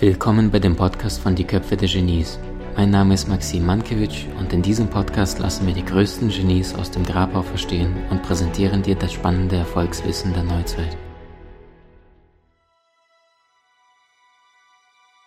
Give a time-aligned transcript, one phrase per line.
[0.00, 2.38] Willkommen bei dem Podcast von Die Köpfe der Genies.
[2.74, 6.90] Mein Name ist Maxim Mankewitsch und in diesem Podcast lassen wir die größten Genies aus
[6.90, 10.96] dem Grabau verstehen und präsentieren dir das spannende Erfolgswissen der Neuzeit.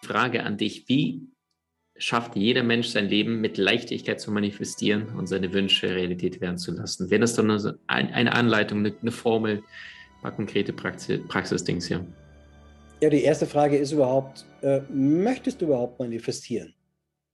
[0.02, 1.28] Frage an dich, wie
[1.96, 6.72] schafft jeder Mensch sein Leben mit Leichtigkeit zu manifestieren und seine Wünsche Realität werden zu
[6.72, 7.12] lassen?
[7.12, 7.52] Wäre das dann
[7.86, 11.98] eine Anleitung, eine Formel, ein paar konkrete Praxis-Dings hier?
[11.98, 12.23] Ja,
[13.10, 16.74] die erste Frage ist überhaupt, äh, möchtest du überhaupt manifestieren?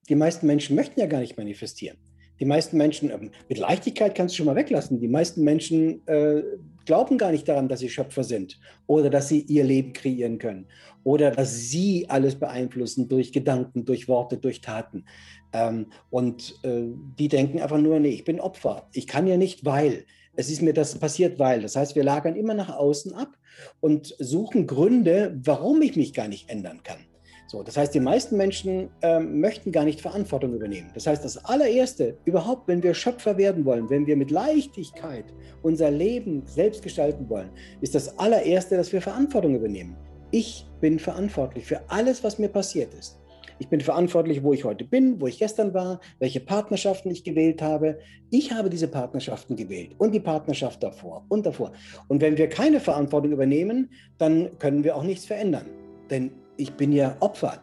[0.08, 1.98] Die meisten Menschen möchten ja gar nicht manifestieren.
[2.40, 5.00] Die meisten Menschen, äh, mit Leichtigkeit kannst du schon mal weglassen.
[5.00, 6.42] Die meisten Menschen äh,
[6.86, 10.68] glauben gar nicht daran, dass sie Schöpfer sind oder dass sie ihr Leben kreieren können
[11.04, 15.06] oder dass sie alles beeinflussen durch Gedanken, durch Worte, durch Taten.
[15.52, 16.84] Ähm, und äh,
[17.18, 18.88] die denken einfach nur, nee, ich bin Opfer.
[18.94, 20.06] Ich kann ja nicht, weil
[20.40, 21.62] es ist mir das passiert, weil.
[21.62, 23.38] Das heißt, wir lagern immer nach außen ab
[23.82, 27.00] und suchen Gründe, warum ich mich gar nicht ändern kann.
[27.48, 30.92] So, das heißt, die meisten Menschen äh, möchten gar nicht Verantwortung übernehmen.
[30.94, 35.26] Das heißt, das allererste, überhaupt, wenn wir Schöpfer werden wollen, wenn wir mit Leichtigkeit
[35.62, 37.50] unser Leben selbst gestalten wollen,
[37.82, 39.98] ist das allererste, dass wir Verantwortung übernehmen.
[40.32, 43.19] Ich bin verantwortlich für alles, was mir passiert ist.
[43.60, 47.62] Ich bin verantwortlich, wo ich heute bin, wo ich gestern war, welche Partnerschaften ich gewählt
[47.62, 48.00] habe.
[48.30, 51.74] Ich habe diese Partnerschaften gewählt und die Partnerschaft davor und davor.
[52.08, 55.66] Und wenn wir keine Verantwortung übernehmen, dann können wir auch nichts verändern.
[56.10, 57.60] Denn ich bin ja Opfer.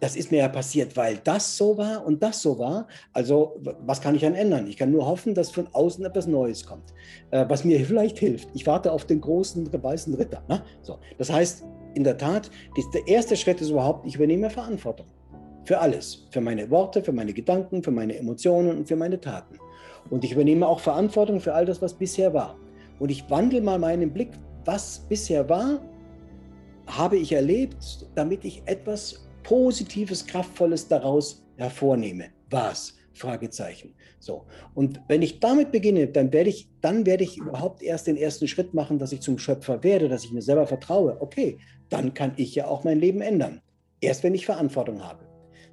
[0.00, 2.86] Das ist mir ja passiert, weil das so war und das so war.
[3.14, 4.66] Also was kann ich dann ändern?
[4.66, 6.94] Ich kann nur hoffen, dass von außen etwas Neues kommt,
[7.30, 8.48] äh, was mir vielleicht hilft.
[8.54, 10.44] Ich warte auf den großen weißen Ritter.
[10.48, 10.62] Ne?
[10.82, 12.50] So, das heißt, in der Tat,
[12.94, 15.06] der erste Schritt ist überhaupt, ich übernehme Verantwortung.
[15.68, 16.26] Für alles.
[16.30, 19.58] Für meine Worte, für meine Gedanken, für meine Emotionen und für meine Taten.
[20.08, 22.56] Und ich übernehme auch Verantwortung für all das, was bisher war.
[22.98, 24.30] Und ich wandle mal meinen Blick,
[24.64, 25.82] was bisher war,
[26.86, 32.28] habe ich erlebt, damit ich etwas Positives, Kraftvolles daraus hervornehme.
[32.48, 32.94] Was?
[33.12, 33.92] Fragezeichen.
[34.20, 34.46] So.
[34.74, 38.48] Und wenn ich damit beginne, dann werde ich, dann werde ich überhaupt erst den ersten
[38.48, 41.20] Schritt machen, dass ich zum Schöpfer werde, dass ich mir selber vertraue.
[41.20, 41.58] Okay,
[41.90, 43.60] dann kann ich ja auch mein Leben ändern.
[44.00, 45.27] Erst wenn ich Verantwortung habe.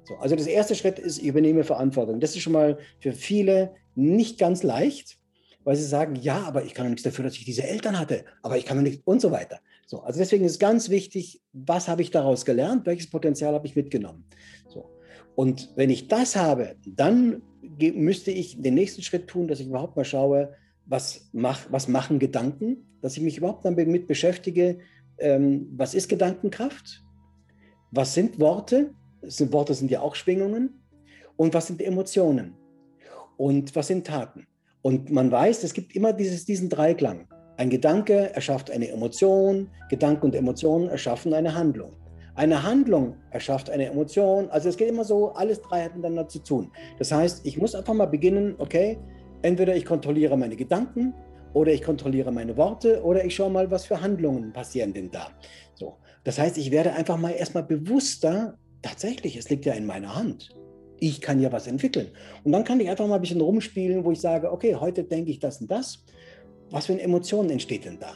[0.06, 2.20] So, also das erste Schritt ist, ich übernehme Verantwortung.
[2.20, 5.18] Das ist schon mal für viele nicht ganz leicht,
[5.64, 8.24] weil sie sagen, ja, aber ich kann doch nichts dafür, dass ich diese Eltern hatte,
[8.42, 9.58] aber ich kann doch nicht und so weiter.
[9.86, 13.74] So, also deswegen ist ganz wichtig, was habe ich daraus gelernt, welches Potenzial habe ich
[13.74, 14.24] mitgenommen.
[14.68, 14.88] So.
[15.34, 19.96] Und wenn ich das habe, dann müsste ich den nächsten Schritt tun, dass ich überhaupt
[19.96, 24.78] mal schaue, was, mach, was machen Gedanken, dass ich mich überhaupt damit beschäftige,
[25.18, 27.02] ähm, was ist Gedankenkraft,
[27.90, 28.94] was sind Worte,
[29.28, 30.82] sind, Worte sind ja auch Schwingungen.
[31.36, 32.54] Und was sind Emotionen?
[33.36, 34.46] Und was sind Taten?
[34.82, 37.28] Und man weiß, es gibt immer dieses, diesen Dreiklang.
[37.58, 41.92] Ein Gedanke erschafft eine Emotion, Gedanke und Emotionen erschaffen eine Handlung.
[42.34, 44.50] Eine Handlung erschafft eine Emotion.
[44.50, 46.70] Also es geht immer so, alles drei hat miteinander zu tun.
[46.98, 48.98] Das heißt, ich muss einfach mal beginnen, okay,
[49.40, 51.14] entweder ich kontrolliere meine Gedanken
[51.54, 55.30] oder ich kontrolliere meine Worte oder ich schaue mal, was für Handlungen passieren denn da.
[55.74, 55.96] So.
[56.24, 60.54] Das heißt, ich werde einfach mal erstmal bewusster tatsächlich, es liegt ja in meiner Hand.
[60.98, 62.08] Ich kann ja was entwickeln.
[62.44, 65.30] Und dann kann ich einfach mal ein bisschen rumspielen, wo ich sage, okay, heute denke
[65.30, 66.04] ich das und das.
[66.70, 68.14] Was für eine Emotion entsteht denn da?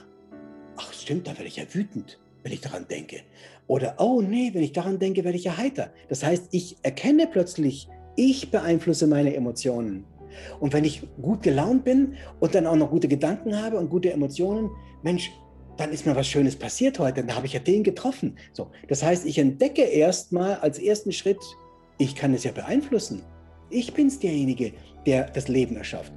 [0.77, 3.21] Ach, stimmt, da werde ich ja wütend, wenn ich daran denke.
[3.67, 5.93] Oder, oh nee, wenn ich daran denke, werde ich ja heiter.
[6.09, 10.05] Das heißt, ich erkenne plötzlich, ich beeinflusse meine Emotionen.
[10.61, 14.13] Und wenn ich gut gelaunt bin und dann auch noch gute Gedanken habe und gute
[14.13, 14.71] Emotionen,
[15.03, 15.31] Mensch,
[15.81, 18.37] dann ist mir was Schönes passiert heute, dann habe ich ja den getroffen.
[18.53, 21.41] So, das heißt, ich entdecke erstmal als ersten Schritt,
[21.97, 23.23] ich kann es ja beeinflussen.
[23.71, 24.75] Ich bin es derjenige,
[25.07, 26.13] der das Leben erschafft.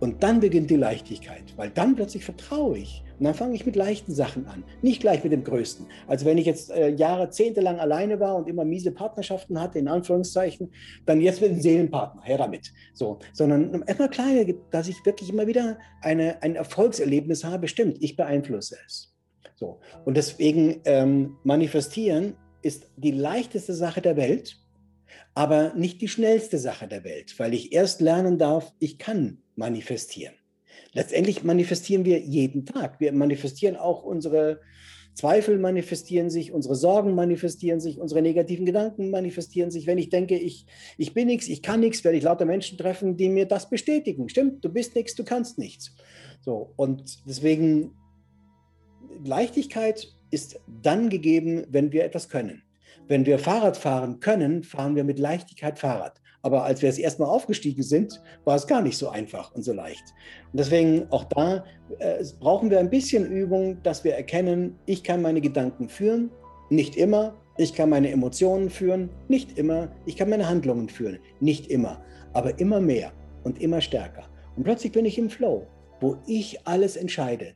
[0.00, 3.04] Und dann beginnt die Leichtigkeit, weil dann plötzlich vertraue ich.
[3.18, 5.86] Und dann fange ich mit leichten Sachen an, nicht gleich mit dem Größten.
[6.06, 9.78] Also wenn ich jetzt äh, Jahre, Zehnte lang alleine war und immer miese Partnerschaften hatte,
[9.78, 10.72] in Anführungszeichen,
[11.04, 12.72] dann jetzt mit einem Seelenpartner, her damit.
[12.94, 18.16] So, sondern erstmal kleine, dass ich wirklich immer wieder eine, ein Erfolgserlebnis habe, stimmt, ich
[18.16, 19.14] beeinflusse es.
[19.56, 19.80] So.
[20.06, 24.56] Und deswegen ähm, manifestieren ist die leichteste Sache der Welt,
[25.34, 30.34] aber nicht die schnellste Sache der Welt, weil ich erst lernen darf, ich kann manifestieren.
[30.92, 32.98] Letztendlich manifestieren wir jeden Tag.
[32.98, 34.60] Wir manifestieren auch unsere
[35.14, 39.86] Zweifel manifestieren sich, unsere Sorgen manifestieren sich, unsere negativen Gedanken manifestieren sich.
[39.86, 40.66] Wenn ich denke, ich,
[40.96, 44.28] ich bin nichts, ich kann nichts, werde ich lauter Menschen treffen, die mir das bestätigen.
[44.28, 45.94] Stimmt, du bist nichts, du kannst nichts.
[46.40, 47.92] So, und deswegen,
[49.24, 52.62] Leichtigkeit ist dann gegeben, wenn wir etwas können.
[53.08, 56.20] Wenn wir Fahrrad fahren können, fahren wir mit Leichtigkeit Fahrrad.
[56.42, 59.72] Aber als wir es erstmal aufgestiegen sind, war es gar nicht so einfach und so
[59.72, 60.02] leicht.
[60.52, 61.64] Und deswegen auch da
[61.98, 66.30] äh, brauchen wir ein bisschen Übung, dass wir erkennen, ich kann meine Gedanken führen,
[66.70, 67.36] nicht immer.
[67.58, 69.88] Ich kann meine Emotionen führen, nicht immer.
[70.06, 72.02] Ich kann meine Handlungen führen, nicht immer.
[72.32, 73.12] Aber immer mehr
[73.44, 74.24] und immer stärker.
[74.56, 75.66] Und plötzlich bin ich im Flow,
[76.00, 77.54] wo ich alles entscheide.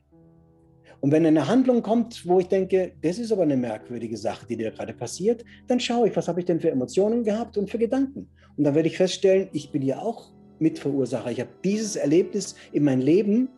[1.05, 4.57] Und wenn eine Handlung kommt, wo ich denke, das ist aber eine merkwürdige Sache, die
[4.57, 7.77] dir gerade passiert, dann schaue ich, was habe ich denn für Emotionen gehabt und für
[7.77, 8.27] Gedanken.
[8.57, 11.29] Und dann werde ich feststellen, ich bin ja auch Mitverursacher.
[11.29, 13.49] Ich habe dieses Erlebnis in mein Leben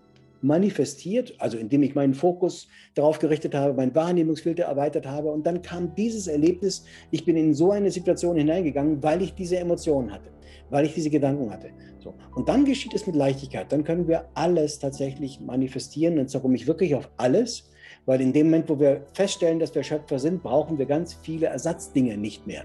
[0.42, 5.32] manifestiert, also indem ich meinen Fokus darauf gerichtet habe, mein Wahrnehmungsfilter erweitert habe.
[5.32, 9.58] Und dann kam dieses Erlebnis, ich bin in so eine Situation hineingegangen, weil ich diese
[9.58, 10.30] Emotionen hatte,
[10.70, 11.70] weil ich diese Gedanken hatte.
[12.00, 12.14] So.
[12.36, 13.72] Und dann geschieht es mit Leichtigkeit.
[13.72, 16.20] Dann können wir alles tatsächlich manifestieren.
[16.20, 17.70] Und darum ich wirklich auf alles,
[18.06, 21.48] weil in dem Moment, wo wir feststellen, dass wir Schöpfer sind, brauchen wir ganz viele
[21.48, 22.64] Ersatzdinge nicht mehr.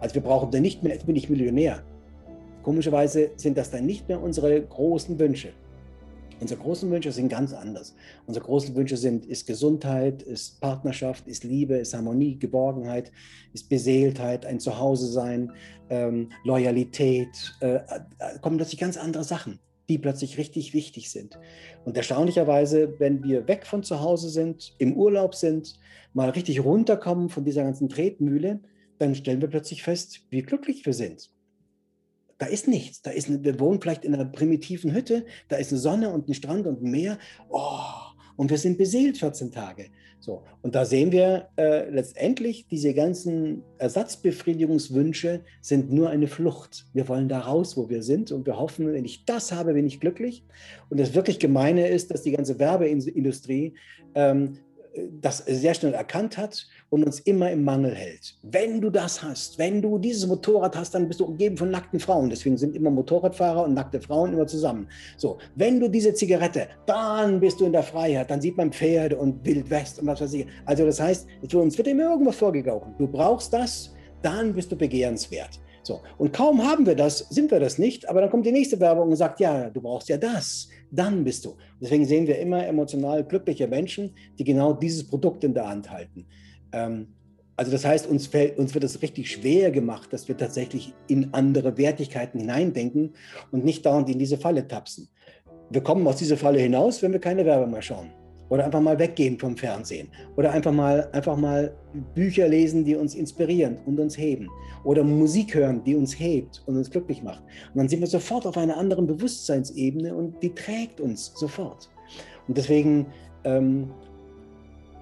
[0.00, 1.82] Also wir brauchen dann nicht mehr, jetzt bin ich Millionär.
[2.62, 5.52] Komischerweise sind das dann nicht mehr unsere großen Wünsche.
[6.40, 7.94] Unsere großen Wünsche sind ganz anders.
[8.26, 13.12] Unsere großen Wünsche sind, ist Gesundheit, ist Partnerschaft, ist Liebe, ist Harmonie, Geborgenheit,
[13.52, 15.52] ist Beseeltheit, ein Zuhause sein,
[15.90, 17.80] ähm, Loyalität, äh, äh,
[18.40, 21.38] kommen plötzlich ganz andere Sachen, die plötzlich richtig wichtig sind.
[21.84, 25.78] Und erstaunlicherweise, wenn wir weg von zu Hause sind, im Urlaub sind,
[26.12, 28.60] mal richtig runterkommen von dieser ganzen Tretmühle,
[28.98, 31.30] dann stellen wir plötzlich fest, wie glücklich wir sind
[32.44, 33.00] da ist nichts.
[33.00, 36.34] Da ist, wir wohnen vielleicht in einer primitiven Hütte, da ist eine Sonne und ein
[36.34, 37.18] Strand und ein Meer.
[37.48, 37.80] Oh,
[38.36, 39.86] und wir sind beseelt 14 Tage.
[40.20, 46.86] So, und da sehen wir äh, letztendlich, diese ganzen Ersatzbefriedigungswünsche sind nur eine Flucht.
[46.92, 49.86] Wir wollen da raus, wo wir sind und wir hoffen, wenn ich das habe, bin
[49.86, 50.44] ich glücklich.
[50.90, 53.74] Und das wirklich Gemeine ist, dass die ganze Werbeindustrie
[54.14, 54.58] ähm,
[55.20, 58.36] das sehr schnell erkannt hat und uns immer im Mangel hält.
[58.42, 61.98] Wenn du das hast, wenn du dieses Motorrad hast, dann bist du umgeben von nackten
[61.98, 62.30] Frauen.
[62.30, 64.88] Deswegen sind immer Motorradfahrer und nackte Frauen immer zusammen.
[65.16, 68.30] So, wenn du diese Zigarette, dann bist du in der Freiheit.
[68.30, 70.46] Dann sieht man Pferde und Wildwest und was weiß ich.
[70.64, 72.94] Also das heißt, uns wird immer irgendwas vorgegaukelt.
[72.98, 75.60] Du brauchst das, dann bist du begehrenswert.
[75.84, 78.80] So, und kaum haben wir das, sind wir das nicht, aber dann kommt die nächste
[78.80, 81.56] Werbung und sagt, ja, du brauchst ja das, dann bist du.
[81.80, 86.26] Deswegen sehen wir immer emotional glückliche Menschen, die genau dieses Produkt in der Hand halten.
[86.72, 87.08] Ähm,
[87.56, 91.32] also das heißt, uns, fällt, uns wird es richtig schwer gemacht, dass wir tatsächlich in
[91.32, 93.14] andere Wertigkeiten hineindenken
[93.52, 95.08] und nicht dauernd in diese Falle tapsen.
[95.70, 98.10] Wir kommen aus dieser Falle hinaus, wenn wir keine Werbung mehr schauen.
[98.48, 100.08] Oder einfach mal weggehen vom Fernsehen.
[100.36, 101.74] Oder einfach mal, einfach mal
[102.14, 104.48] Bücher lesen, die uns inspirieren und uns heben.
[104.84, 107.42] Oder Musik hören, die uns hebt und uns glücklich macht.
[107.42, 111.90] Und dann sind wir sofort auf einer anderen Bewusstseinsebene und die trägt uns sofort.
[112.46, 113.06] Und deswegen
[113.44, 113.90] ähm,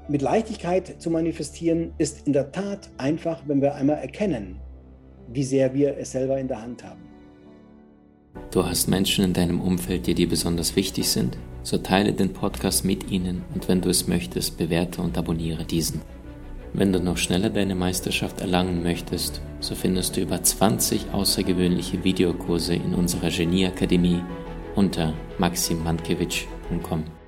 [0.08, 4.60] mit Leichtigkeit zu manifestieren, ist in der Tat einfach, wenn wir einmal erkennen,
[5.32, 7.00] wie sehr wir es selber in der Hand haben.
[8.50, 11.38] Du hast Menschen in deinem Umfeld, die dir besonders wichtig sind?
[11.62, 16.00] So teile den Podcast mit ihnen und wenn du es möchtest, bewerte und abonniere diesen.
[16.72, 22.74] Wenn du noch schneller deine Meisterschaft erlangen möchtest, so findest du über 20 außergewöhnliche Videokurse
[22.74, 24.22] in unserer Genieakademie
[24.74, 27.21] unter maximmankiewicz.com.